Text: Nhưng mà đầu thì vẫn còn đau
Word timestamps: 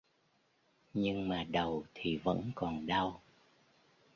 Nhưng 0.93 1.27
mà 1.29 1.43
đầu 1.49 1.83
thì 1.93 2.17
vẫn 2.17 2.51
còn 2.55 2.85
đau 2.87 3.21